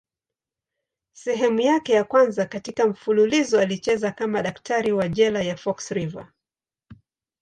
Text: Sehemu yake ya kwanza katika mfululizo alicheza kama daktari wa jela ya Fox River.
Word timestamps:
Sehemu 1.13 1.61
yake 1.61 1.93
ya 1.93 2.03
kwanza 2.03 2.45
katika 2.45 2.87
mfululizo 2.87 3.59
alicheza 3.59 4.11
kama 4.11 4.41
daktari 4.41 4.91
wa 4.91 5.09
jela 5.09 5.41
ya 5.41 5.57
Fox 5.57 5.91
River. 5.91 6.31